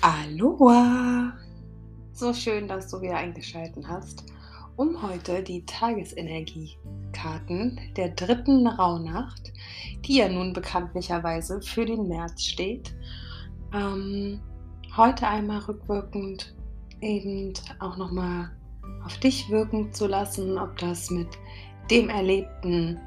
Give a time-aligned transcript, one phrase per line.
[0.00, 1.32] Aloha!
[2.12, 4.24] So schön, dass du wieder eingeschaltet hast,
[4.76, 9.54] um heute die Tagesenergiekarten der dritten Rauhnacht,
[10.04, 12.94] die ja nun bekanntlicherweise für den März steht,
[13.72, 14.42] ähm,
[14.96, 16.54] heute einmal rückwirkend
[17.00, 18.50] eben auch nochmal
[19.04, 21.28] auf dich wirken zu lassen, ob das mit
[21.90, 22.98] dem Erlebten,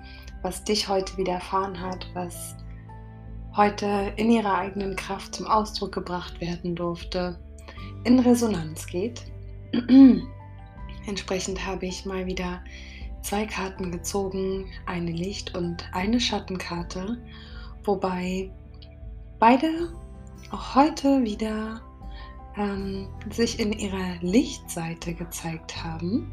[0.42, 2.56] was dich heute widerfahren hat, was
[3.58, 7.40] heute in ihrer eigenen Kraft zum Ausdruck gebracht werden durfte,
[8.04, 9.24] in Resonanz geht.
[11.08, 12.62] Entsprechend habe ich mal wieder
[13.24, 17.18] zwei Karten gezogen, eine Licht- und eine Schattenkarte,
[17.84, 18.52] wobei
[19.40, 19.92] beide
[20.52, 21.82] auch heute wieder
[22.58, 26.32] ähm, sich in ihrer Lichtseite gezeigt haben.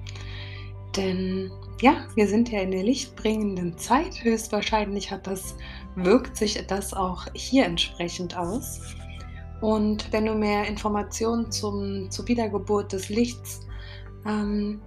[0.97, 1.51] Denn
[1.81, 4.23] ja, wir sind ja in der lichtbringenden Zeit.
[4.23, 5.56] Höchstwahrscheinlich hat das,
[5.97, 8.80] wirkt sich das auch hier entsprechend aus.
[9.61, 13.67] Und wenn du mehr Informationen zum, zur Wiedergeburt des Lichts
[14.27, 14.81] ähm,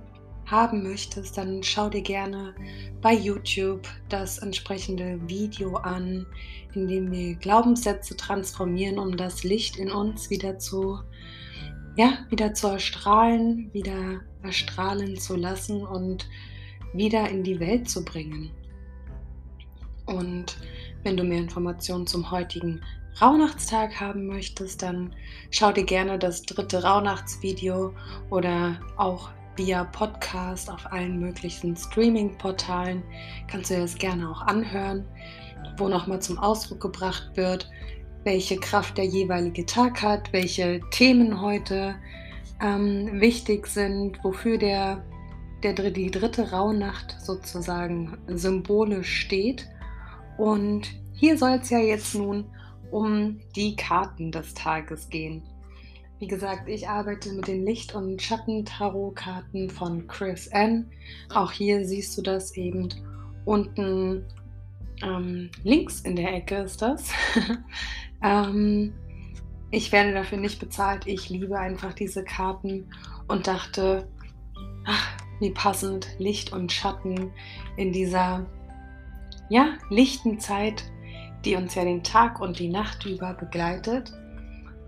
[0.45, 2.53] haben möchtest, dann schau dir gerne
[3.01, 6.25] bei YouTube das entsprechende Video an,
[6.73, 10.99] in dem wir Glaubenssätze transformieren, um das Licht in uns wieder zu,
[11.97, 16.29] ja, wieder zu erstrahlen, wieder erstrahlen zu lassen und
[16.93, 18.51] wieder in die Welt zu bringen.
[20.05, 20.57] Und
[21.07, 22.81] wenn du mehr Informationen zum heutigen
[23.21, 25.15] Rauhnachtstag haben möchtest, dann
[25.51, 27.93] schau dir gerne das dritte Rauhnachtsvideo
[28.29, 33.03] oder auch via Podcast auf allen möglichen Streaming-Portalen.
[33.47, 35.05] Kannst du dir das gerne auch anhören,
[35.77, 37.69] wo nochmal zum Ausdruck gebracht wird,
[38.25, 41.95] welche Kraft der jeweilige Tag hat, welche Themen heute
[42.61, 45.05] ähm, wichtig sind, wofür der,
[45.63, 49.69] der, die dritte Rauhnacht sozusagen symbolisch steht.
[50.37, 52.45] Und hier soll es ja jetzt nun
[52.91, 55.43] um die Karten des Tages gehen.
[56.19, 60.89] Wie gesagt, ich arbeite mit den Licht- und Schattentarotkarten von Chris N.
[61.33, 62.89] Auch hier siehst du das eben
[63.45, 64.25] unten
[65.03, 67.11] ähm, links in der Ecke ist das.
[68.23, 68.93] ähm,
[69.69, 71.05] ich werde dafür nicht bezahlt.
[71.05, 72.89] Ich liebe einfach diese Karten
[73.27, 74.07] und dachte,
[74.85, 77.31] ach, wie passend Licht und Schatten
[77.75, 78.45] in dieser
[79.49, 80.83] ja, lichten Zeit,
[81.45, 84.13] die uns ja den Tag und die Nacht über begleitet.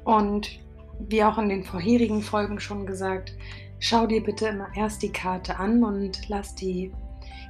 [0.03, 0.59] Und
[1.07, 3.33] wie auch in den vorherigen Folgen schon gesagt,
[3.79, 6.91] schau dir bitte immer erst die Karte an und lass die,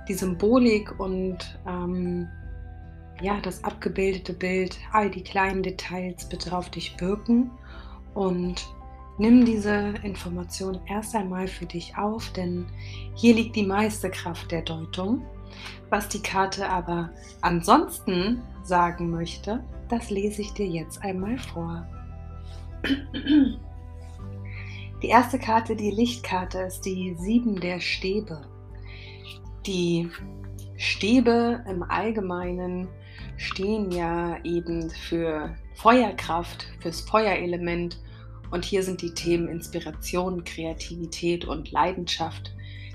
[0.07, 2.27] die Symbolik und ähm,
[3.21, 7.51] ja, das abgebildete Bild, all die kleinen Details bitte auf dich wirken
[8.13, 8.65] und
[9.17, 12.65] nimm diese Information erst einmal für dich auf, denn
[13.15, 15.25] hier liegt die meiste Kraft der Deutung.
[15.89, 17.09] Was die Karte aber
[17.41, 21.87] ansonsten sagen möchte, das lese ich dir jetzt einmal vor.
[25.01, 28.41] Die erste Karte, die Lichtkarte, ist die Sieben der Stäbe.
[29.65, 30.09] Die
[30.77, 32.87] Stäbe im Allgemeinen
[33.37, 37.99] stehen ja eben für Feuerkraft, fürs Feuerelement.
[38.51, 42.53] Und hier sind die Themen Inspiration, Kreativität und Leidenschaft,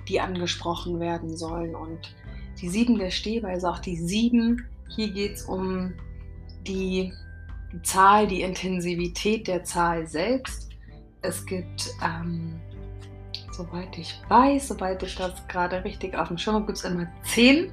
[0.09, 1.75] die angesprochen werden sollen.
[1.75, 2.15] Und
[2.65, 3.11] die Sieben der
[3.47, 5.93] also auch die Sieben, hier geht es um
[6.67, 7.13] die
[7.83, 10.71] Zahl, die Intensivität der Zahl selbst.
[11.21, 12.59] Es gibt, ähm,
[13.53, 17.07] soweit ich weiß, soweit ich das gerade richtig auf dem Schirm habe, gibt es immer
[17.25, 17.71] 10.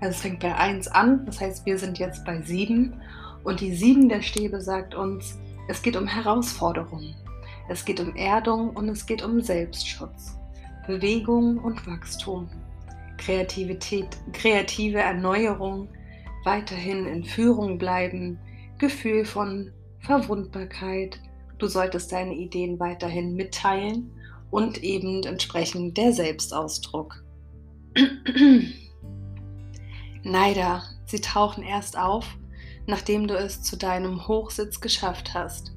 [0.00, 3.00] Also es fängt bei 1 an, das heißt, wir sind jetzt bei 7.
[3.44, 5.38] Und die 7 der Stäbe sagt uns,
[5.68, 7.14] es geht um Herausforderungen,
[7.68, 10.36] es geht um Erdung und es geht um Selbstschutz,
[10.88, 12.50] Bewegung und Wachstum,
[13.24, 15.88] Kreativität, kreative Erneuerung,
[16.44, 18.38] weiterhin in Führung bleiben,
[18.78, 21.20] Gefühl von Verwundbarkeit.
[21.58, 24.10] Du solltest deine Ideen weiterhin mitteilen
[24.50, 27.22] und eben entsprechend der Selbstausdruck.
[30.24, 32.26] Neider, sie tauchen erst auf,
[32.88, 35.72] nachdem du es zu deinem Hochsitz geschafft hast.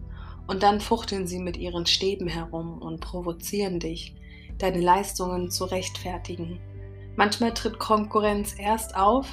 [0.48, 4.16] Und dann fuchteln sie mit ihren Stäben herum und provozieren dich,
[4.58, 6.60] deine Leistungen zu rechtfertigen.
[7.16, 9.28] Manchmal tritt Konkurrenz erst auf,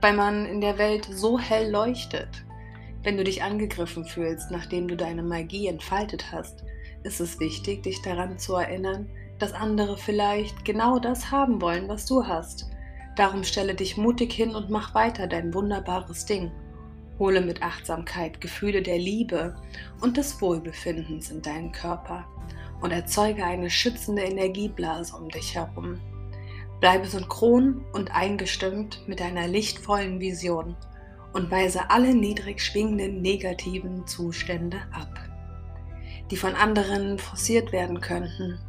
[0.00, 2.44] weil man in der Welt so hell leuchtet.
[3.02, 6.64] Wenn du dich angegriffen fühlst, nachdem du deine Magie entfaltet hast,
[7.02, 9.08] ist es wichtig, dich daran zu erinnern,
[9.38, 12.70] dass andere vielleicht genau das haben wollen, was du hast.
[13.16, 16.50] Darum stelle dich mutig hin und mach weiter dein wunderbares Ding.
[17.18, 19.56] Hole mit Achtsamkeit Gefühle der Liebe
[20.00, 22.26] und des Wohlbefindens in deinen Körper
[22.80, 26.00] und erzeuge eine schützende Energieblase um dich herum.
[26.80, 30.76] Bleibe synchron und eingestimmt mit deiner lichtvollen Vision
[31.32, 35.18] und weise alle niedrig schwingenden negativen Zustände ab,
[36.30, 38.60] die von anderen forciert werden könnten.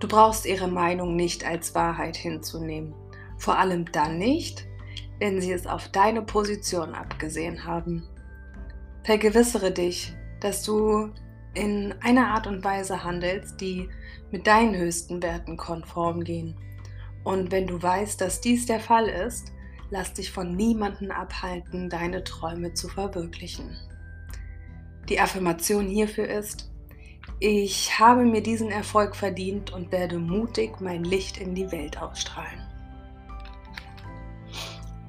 [0.00, 2.94] Du brauchst ihre Meinung nicht als Wahrheit hinzunehmen,
[3.38, 4.66] vor allem dann nicht,
[5.18, 8.08] wenn sie es auf deine Position abgesehen haben.
[9.04, 11.10] Vergewissere dich, dass du
[11.54, 13.88] in einer Art und Weise handelst, die
[14.30, 16.56] mit deinen höchsten Werten konform gehen.
[17.24, 19.52] Und wenn du weißt, dass dies der Fall ist,
[19.90, 23.76] lass dich von niemandem abhalten, deine Träume zu verwirklichen.
[25.08, 26.70] Die Affirmation hierfür ist,
[27.40, 32.60] ich habe mir diesen Erfolg verdient und werde mutig mein Licht in die Welt ausstrahlen.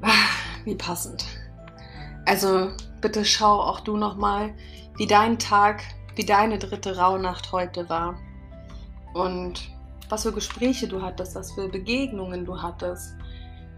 [0.01, 0.09] Ah,
[0.63, 1.25] wie passend.
[2.25, 2.71] Also
[3.01, 4.53] bitte schau auch du nochmal,
[4.97, 5.83] wie dein Tag,
[6.15, 8.18] wie deine dritte Rauhnacht heute war.
[9.13, 9.75] Und
[10.10, 13.16] was für Gespräche du hattest, was für Begegnungen du hattest,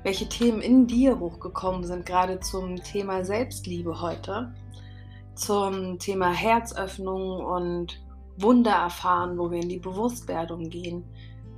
[0.03, 4.53] welche Themen in dir hochgekommen sind, gerade zum Thema Selbstliebe heute,
[5.35, 8.01] zum Thema Herzöffnung und
[8.37, 11.03] Wunder erfahren, wo wir in die Bewusstwerdung gehen,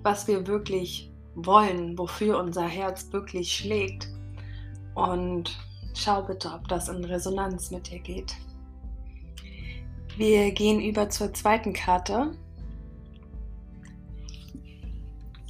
[0.04, 4.08] was wir wirklich wollen, wofür unser Herz wirklich schlägt.
[4.96, 5.58] Und
[5.94, 8.36] schau bitte, ob das in Resonanz mit dir geht.
[10.18, 12.32] Wir gehen über zur zweiten Karte.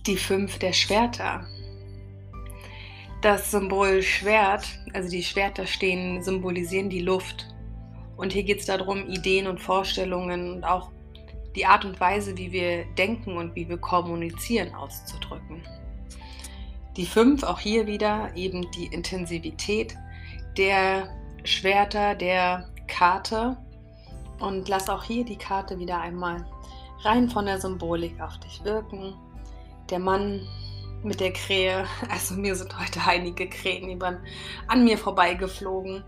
[0.06, 1.46] Die fünf der Schwerter.
[3.22, 7.48] Das Symbol Schwert, also die Schwerter stehen, symbolisieren die Luft.
[8.16, 10.90] Und hier geht es darum, Ideen und Vorstellungen und auch
[11.56, 15.62] die Art und Weise, wie wir denken und wie wir kommunizieren, auszudrücken.
[16.96, 19.96] Die fünf, auch hier wieder eben die Intensivität
[20.58, 21.10] der
[21.44, 23.58] Schwerter, der Karte.
[24.40, 26.46] Und lass auch hier die Karte wieder einmal
[27.02, 29.14] rein von der Symbolik auf dich wirken.
[29.90, 30.48] Der Mann
[31.04, 34.02] mit der Krähe, also mir sind heute einige Krähen
[34.68, 36.04] an mir vorbeigeflogen,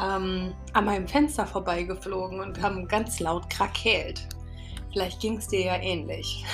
[0.00, 4.28] ähm, an meinem Fenster vorbeigeflogen und haben ganz laut krakeelt.
[4.92, 6.44] Vielleicht ging es dir ja ähnlich.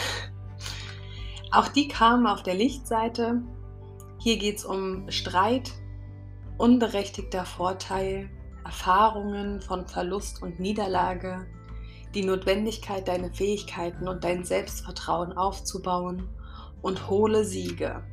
[1.52, 3.42] Auch die kamen auf der Lichtseite.
[4.18, 5.70] Hier geht es um Streit,
[6.58, 8.30] unberechtigter Vorteil,
[8.64, 11.46] Erfahrungen von Verlust und Niederlage,
[12.14, 16.28] die Notwendigkeit, deine Fähigkeiten und dein Selbstvertrauen aufzubauen
[16.84, 18.04] und hole Siege.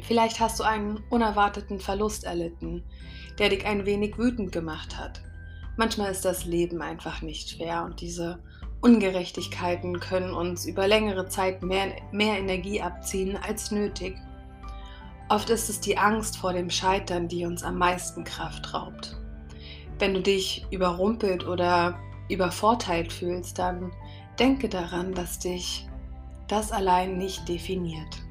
[0.00, 2.82] Vielleicht hast du einen unerwarteten Verlust erlitten,
[3.38, 5.22] der dich ein wenig wütend gemacht hat.
[5.76, 8.42] Manchmal ist das Leben einfach nicht fair und diese
[8.80, 14.16] Ungerechtigkeiten können uns über längere Zeit mehr, mehr Energie abziehen als nötig.
[15.28, 19.18] Oft ist es die Angst vor dem Scheitern, die uns am meisten Kraft raubt.
[19.98, 21.98] Wenn du dich überrumpelt oder
[22.30, 23.92] übervorteilt fühlst, dann
[24.38, 25.87] denke daran, dass dich
[26.48, 28.22] das allein nicht definiert.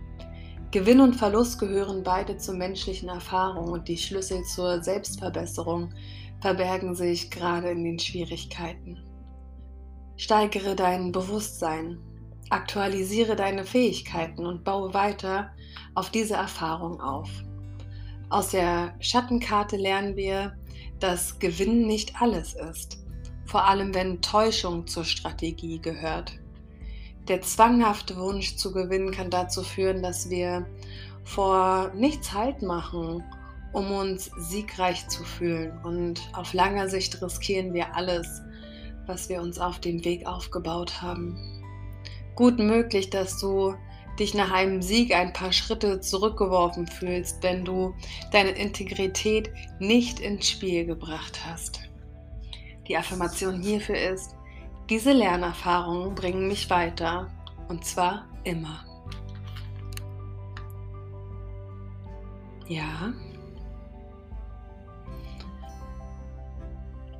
[0.71, 5.93] Gewinn und Verlust gehören beide zur menschlichen Erfahrung und die Schlüssel zur Selbstverbesserung
[6.41, 8.99] verbergen sich gerade in den Schwierigkeiten.
[10.17, 11.99] Steigere dein Bewusstsein,
[12.49, 15.51] aktualisiere deine Fähigkeiten und baue weiter
[15.95, 17.29] auf diese Erfahrung auf.
[18.29, 20.57] Aus der Schattenkarte lernen wir,
[20.99, 23.05] dass Gewinnen nicht alles ist,
[23.45, 26.39] vor allem wenn Täuschung zur Strategie gehört.
[27.27, 30.65] Der zwanghafte Wunsch zu gewinnen kann dazu führen, dass wir
[31.25, 33.21] vor nichts Halt machen,
[33.73, 35.77] um uns siegreich zu fühlen.
[35.83, 38.41] Und auf langer Sicht riskieren wir alles,
[39.07, 41.37] was wir uns auf dem Weg aufgebaut haben.
[42.35, 43.75] Gut möglich, dass du
[44.19, 47.93] dich nach einem Sieg ein paar Schritte zurückgeworfen fühlst, wenn du
[48.31, 51.81] deine Integrität nicht ins Spiel gebracht hast.
[52.87, 54.36] Die Affirmation hierfür ist,
[54.89, 57.29] diese Lernerfahrungen bringen mich weiter
[57.67, 58.83] und zwar immer.
[62.67, 63.13] Ja,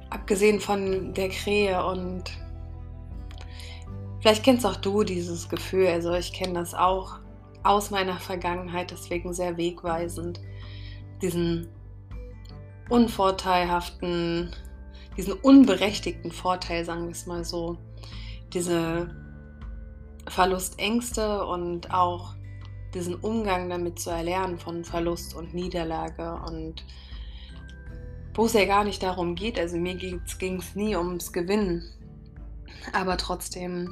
[0.09, 2.23] abgesehen von der Krähe und
[4.19, 7.19] vielleicht kennst auch du dieses Gefühl, also ich kenne das auch
[7.63, 10.41] aus meiner Vergangenheit, deswegen sehr wegweisend,
[11.21, 11.69] diesen
[12.89, 14.53] unvorteilhaften,
[15.17, 17.77] diesen unberechtigten Vorteil, sagen wir es mal so,
[18.53, 19.09] diese
[20.27, 22.35] Verlustängste und auch
[22.93, 26.85] diesen Umgang damit zu erlernen von Verlust und Niederlage und
[28.33, 29.59] wo es ja gar nicht darum geht.
[29.59, 30.21] Also mir ging
[30.59, 31.83] es nie ums Gewinnen.
[32.93, 33.89] Aber trotzdem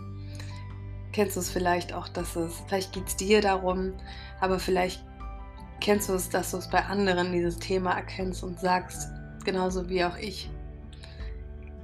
[1.12, 3.94] kennst du es vielleicht auch, dass es, vielleicht geht es dir darum,
[4.40, 5.04] aber vielleicht
[5.82, 9.10] kennst du es, dass du es bei anderen dieses Thema erkennst und sagst,
[9.44, 10.50] genauso wie auch ich.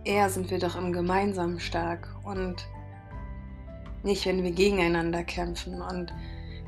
[0.03, 2.55] Eher sind wir doch im Gemeinsamen stark und
[4.03, 5.81] nicht, wenn wir gegeneinander kämpfen.
[5.81, 6.12] Und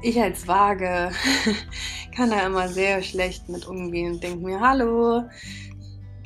[0.04, 1.12] ich als Waage
[2.16, 5.24] kann da immer sehr schlecht mit umgehen und denke mir, hallo,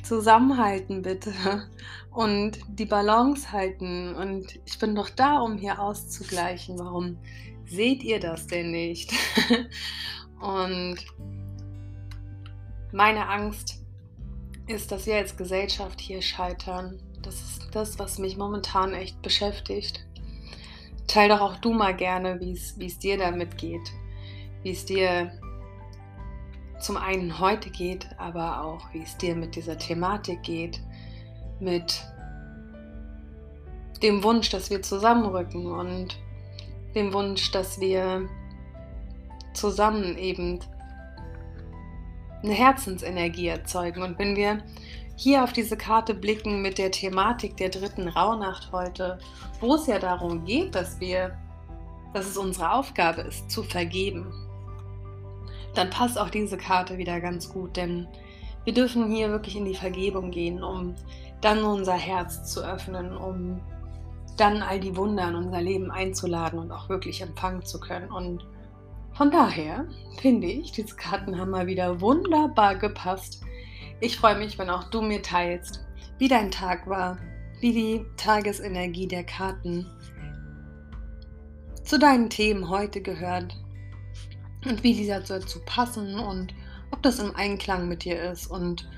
[0.02, 1.32] zusammenhalten bitte
[2.10, 4.14] und die Balance halten.
[4.14, 6.78] Und ich bin doch da, um hier auszugleichen.
[6.78, 7.18] Warum
[7.66, 9.12] seht ihr das denn nicht?
[10.40, 10.96] und
[12.92, 13.82] meine Angst
[14.68, 17.00] ist, dass wir als Gesellschaft hier scheitern.
[17.22, 20.04] Das ist das, was mich momentan echt beschäftigt.
[21.06, 23.92] Teil doch auch du mal gerne, wie es dir damit geht,
[24.62, 25.32] wie es dir
[26.80, 30.80] zum einen heute geht, aber auch wie es dir mit dieser Thematik geht,
[31.60, 32.04] mit
[34.02, 36.20] dem Wunsch, dass wir zusammenrücken und
[36.94, 38.28] dem Wunsch, dass wir
[39.54, 40.60] zusammen eben
[42.42, 44.02] eine Herzensenergie erzeugen.
[44.02, 44.62] Und wenn wir
[45.16, 49.18] hier auf diese Karte blicken mit der Thematik der dritten Rauhnacht heute,
[49.60, 51.36] wo es ja darum geht, dass wir,
[52.14, 54.32] dass es unsere Aufgabe ist, zu vergeben,
[55.74, 58.06] dann passt auch diese Karte wieder ganz gut, denn
[58.64, 60.94] wir dürfen hier wirklich in die Vergebung gehen, um
[61.40, 63.60] dann unser Herz zu öffnen, um
[64.36, 68.10] dann all die Wunder in unser Leben einzuladen und auch wirklich empfangen zu können.
[68.10, 68.46] Und
[69.18, 69.84] von daher
[70.20, 73.42] finde ich, diese Karten haben mal wieder wunderbar gepasst.
[73.98, 75.84] Ich freue mich, wenn auch du mir teilst,
[76.18, 77.18] wie dein Tag war,
[77.60, 79.84] wie die Tagesenergie der Karten
[81.82, 83.56] zu deinen Themen heute gehört
[84.64, 86.54] und wie die dazu passen und
[86.92, 88.88] ob das im Einklang mit dir ist und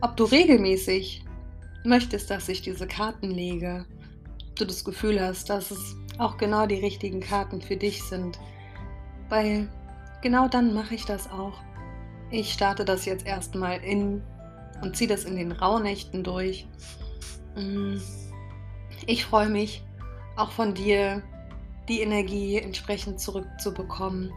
[0.00, 1.22] ob du regelmäßig
[1.84, 3.84] möchtest, dass ich diese Karten lege,
[4.48, 8.38] ob du das Gefühl hast, dass es auch genau die richtigen Karten für dich sind,
[9.28, 9.68] weil
[10.22, 11.60] genau dann mache ich das auch.
[12.30, 14.22] Ich starte das jetzt erstmal in
[14.82, 16.66] und ziehe das in den Rauhnächten durch.
[17.56, 17.96] Mm.
[19.06, 19.84] Ich freue mich
[20.36, 21.22] auch von dir
[21.88, 24.32] die Energie entsprechend zurückzubekommen.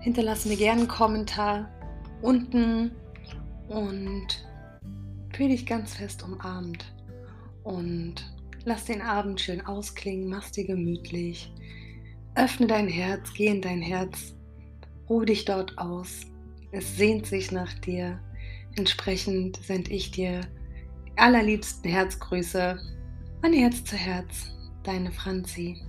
[0.00, 1.70] Hinterlass mir gerne einen Kommentar
[2.20, 2.92] unten
[3.68, 4.26] und
[5.32, 6.92] fühle dich ganz fest umarmt.
[7.64, 8.16] Und
[8.64, 11.52] lass den Abend schön ausklingen, mach dir gemütlich.
[12.34, 14.34] Öffne dein Herz, geh in dein Herz,
[15.08, 16.20] ruhe dich dort aus.
[16.70, 18.18] Es sehnt sich nach dir.
[18.76, 20.40] Entsprechend sende ich dir
[21.06, 22.78] die allerliebsten Herzgrüße.
[23.42, 24.46] Mein Herz zu Herz,
[24.82, 25.82] deine Franzi.